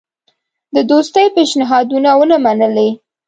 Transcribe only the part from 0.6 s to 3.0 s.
د دوستی پېشنهادونه ونه منلې.